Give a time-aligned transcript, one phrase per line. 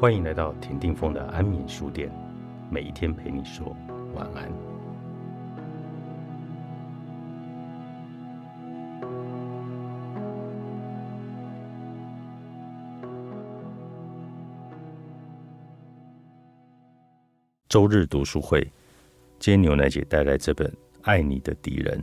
[0.00, 2.10] 欢迎来到田定峰的安眠书店，
[2.70, 3.76] 每一天陪你说
[4.14, 4.50] 晚安。
[17.68, 18.62] 周日读书会，
[19.38, 20.66] 今天牛奶姐带来这本
[21.02, 21.98] 《爱你的敌人》。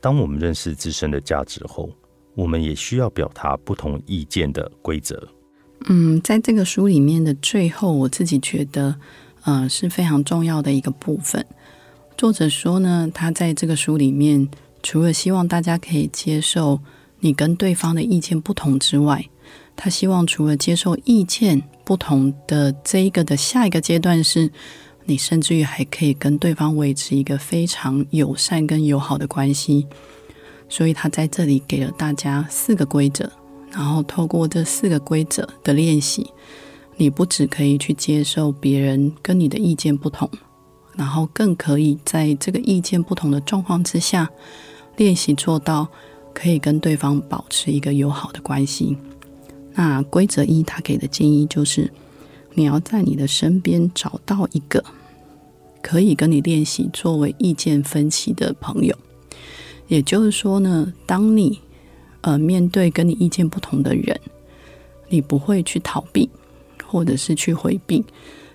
[0.00, 1.90] 当我们认识自身的价值后，
[2.36, 5.28] 我们也需要表达不同意见的规则。
[5.88, 8.94] 嗯，在这个书里面的最后，我自己觉得，
[9.44, 11.44] 呃，是非常重要的一个部分。
[12.16, 14.48] 作者说呢，他在这个书里面，
[14.82, 16.78] 除了希望大家可以接受
[17.20, 19.24] 你跟对方的意见不同之外，
[19.74, 24.50] 他希望除了接受意见不同的这一个的下一个阶段，是
[25.04, 29.86] 你甚至于还可以跟对方维持一个非常友善跟友好的关系。
[30.68, 33.30] 所以他在这里给了大家四个规则。
[33.72, 36.30] 然后透过这四个规则的练习，
[36.96, 40.30] 你不只可以去接受别人跟你的意见不同，
[40.94, 44.30] 然后更可以在这个意见不同的状况之下，
[44.96, 45.88] 练习做到
[46.34, 48.96] 可以跟对方保持一个友好的关系。
[49.74, 51.90] 那规则一，他给的建议就是，
[52.52, 54.84] 你要在你的身边找到一个
[55.80, 58.94] 可以跟你练习作为意见分歧的朋友。
[59.88, 61.58] 也就是说呢，当你
[62.22, 64.18] 呃，面对跟你意见不同的人，
[65.08, 66.28] 你不会去逃避，
[66.86, 68.04] 或者是去回避，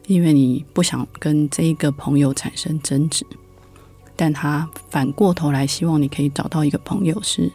[0.08, 3.26] 因为你不想跟这一个朋友产生争执。
[4.16, 7.52] 但他反过头来，希望你可以找到一个朋友，是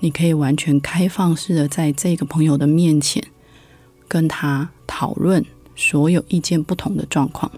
[0.00, 3.24] 你可以完全开放式的在这个朋友的面前
[4.06, 5.42] 跟他讨论
[5.74, 7.50] 所有意见不同的状况，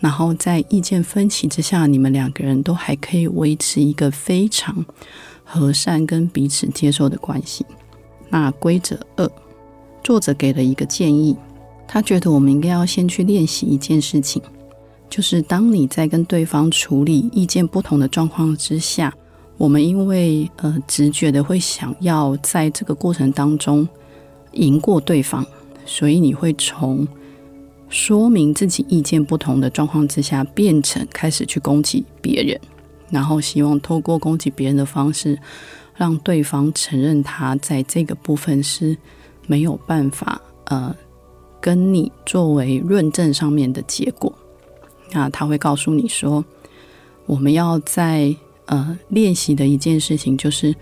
[0.00, 4.84] 然后在意见分歧之下，你们两个人都还可以维持一个非常。
[5.44, 7.64] 和善跟彼此接受的关系。
[8.28, 9.30] 那规则二，
[10.02, 11.36] 作者给了一个建议，
[11.86, 14.42] 他觉得我们应该要先去练习一件事情，
[15.10, 19.12] 就是当你在跟对方处理意见不同的状况之下，
[19.58, 23.86] 我们因为呃直觉的会想要在这个过程当中
[24.52, 25.46] 赢过对方，
[25.84, 27.06] 所以你会从
[27.90, 32.58] 说明自己意见不同的状况之下，变成开始去攻击别人。
[33.12, 35.38] 然后希望透过攻击别人的方式，
[35.94, 38.96] 让对方承认他在这个部分是
[39.46, 40.96] 没有办法呃
[41.60, 44.32] 跟你作为论证上面的结果。
[45.10, 46.42] 那他会告诉你说，
[47.26, 48.34] 我们要在
[48.64, 50.74] 呃练习的一件事情就是，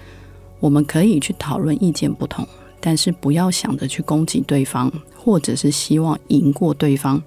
[0.60, 2.46] 我们可以去讨论意见不同，
[2.78, 7.20] 但是不要想着去攻击对方，或者是希望赢过对方，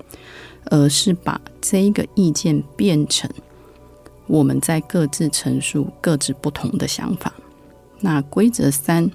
[0.72, 3.30] 而是把这一个意见变成。
[4.28, 7.34] 我们在各自陈述各自不同的想法。
[8.00, 9.10] 那规则三，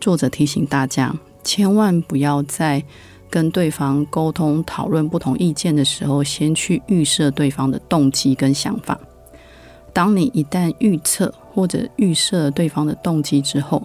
[0.00, 2.82] 作者提醒大家，千万不要在
[3.28, 8.98] 跟对方沟通、讨论不同意见的时候，先去预设对方的动机跟想法。
[9.92, 13.82] 当你一旦预测或者预设对方的动机之后，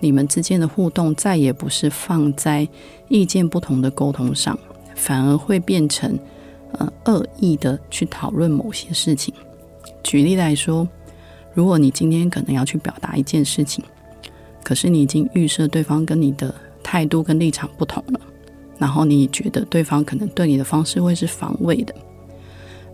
[0.00, 2.66] 你们之间的互动再也不是放在
[3.08, 4.58] 意见不同的沟通上，
[4.96, 6.18] 反而会变成
[6.72, 9.32] 呃恶意的去讨论某些事情。
[10.02, 10.88] 举例来说，
[11.54, 13.84] 如果你今天可能要去表达一件事情，
[14.62, 18.20] 可是你已经预设对方跟你的态度跟立场不同了，
[18.78, 21.94] 然后你觉得对方可能对你的方式会是防卫的，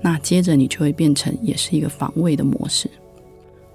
[0.01, 2.91] 那接着你就会变成也是一个防卫的模式。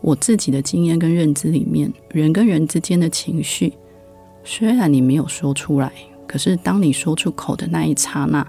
[0.01, 3.73] 我自己的经验跟认知里面，人跟人之间的情绪，
[4.43, 5.91] 虽然你没有说出来，
[6.27, 8.45] 可是当你说出口的那一刹那，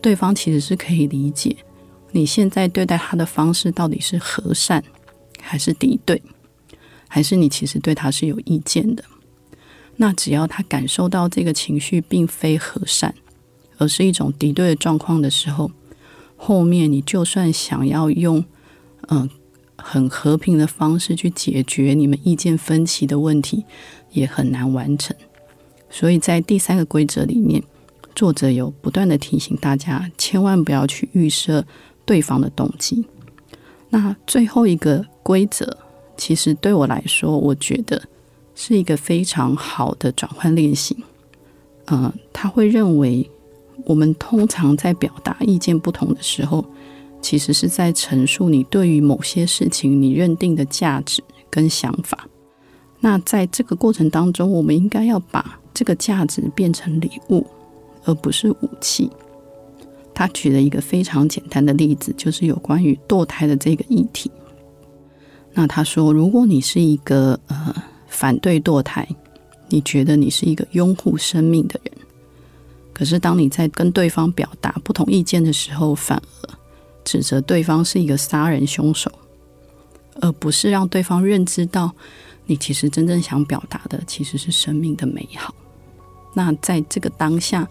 [0.00, 1.54] 对方其实是可以理解。
[2.16, 4.82] 你现在对待他的方式到底是和善，
[5.38, 6.22] 还是敌对，
[7.06, 9.04] 还是你其实对他是有意见的？
[9.96, 13.14] 那只要他感受到这个情绪并非和善，
[13.76, 15.70] 而是一种敌对的状况的时候，
[16.36, 18.42] 后面你就算想要用
[19.08, 19.28] 嗯
[19.76, 23.66] 很和平的方式去解决你们意见分歧的问题，
[24.12, 25.14] 也很难完成。
[25.90, 27.62] 所以在第三个规则里面，
[28.14, 31.66] 作者有不断的提醒大家，千万不要去预设。
[32.06, 33.04] 对方的动机。
[33.90, 35.76] 那最后一个规则，
[36.16, 38.02] 其实对我来说，我觉得
[38.54, 40.96] 是一个非常好的转换练习。
[41.88, 43.28] 嗯，他会认为，
[43.84, 46.64] 我们通常在表达意见不同的时候，
[47.20, 52.26] 其实是在陈述你对于某些事情你认定的价值跟想法。
[52.98, 57.46] 那在这个过程当中，我们应该要把这个价值变成礼物，
[58.04, 59.10] 而不是武器。
[60.16, 64.30] 他举了一个非常简单的例子，就是有关于堕胎的这个议题。
[65.52, 67.74] 那他说，如果你是一个呃
[68.08, 69.06] 反对堕胎，
[69.68, 71.92] 你觉得你是一个拥护生命的人，
[72.94, 76.48] 可是当你在跟对方表达不同意见的时候，反而
[77.04, 79.12] 指责对方是一个杀人凶手，
[80.22, 81.92] 而不是让对方认知到
[82.46, 85.54] 你其实真正想表达的其实是生命的美好。
[86.36, 87.66] 那在这个当下，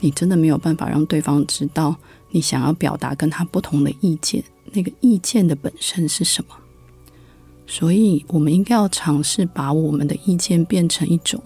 [0.00, 1.94] 你真的没有办法让对方知道
[2.30, 4.42] 你想要表达跟他不同的意见，
[4.72, 6.50] 那个意见的本身是什么。
[7.64, 11.40] 所以，我们应该要尝试把我们的意见变成一种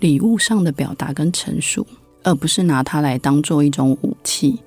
[0.00, 1.86] 礼物上的表达跟陈述，
[2.22, 4.58] 而不是拿它来当做一种武器。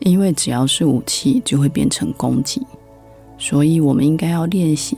[0.00, 2.60] 因为只要是武器，就会变成攻击。
[3.38, 4.96] 所以，我们应该要练习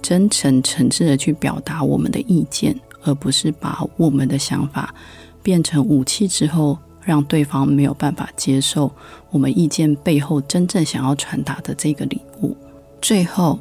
[0.00, 2.74] 真诚诚挚的去表达我们的意见，
[3.08, 4.94] 而不是把我们的想法
[5.42, 8.90] 变成武器之后，让对方没有办法接受
[9.30, 12.56] 我们意见背后真正想要传达的这个礼物。
[13.00, 13.58] 最后。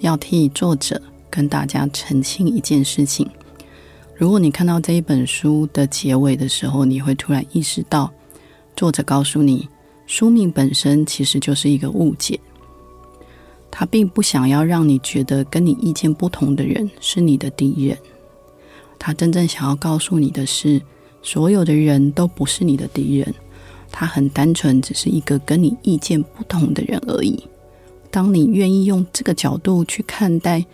[0.00, 3.26] 要替作者跟大家澄清一件事情：
[4.14, 8.08] 如果你看到这一本书的结尾的时候，你会突然意识到，
[8.76, 9.68] 作者告诉你，
[10.06, 12.38] 书名本身其实就是一个误解。
[13.72, 17.98] 他并不想要让你觉得跟你意见不同的人是你的敌人。
[18.98, 20.80] 他真正想要告诉你的是，
[21.22, 23.34] 所有的人都不是你的敌人。
[23.90, 27.42] 他很单纯，只是一个跟你意见不同的人而已。
[28.10, 30.64] 当你愿意用这个角度去看待，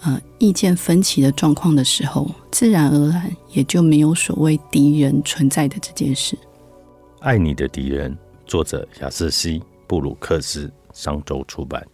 [0.00, 6.36] 呃，意见分歧的状况的时候，自然而然也就没有所谓敌人存在的这件事。
[7.20, 8.16] 爱你的敌人，
[8.46, 11.84] 作者雅瑟西·布鲁克斯，商周出版。